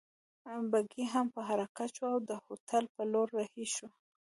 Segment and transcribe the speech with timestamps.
[0.71, 3.89] بګۍ هم په حرکت شوه او د هوټل په لور رهي شوو.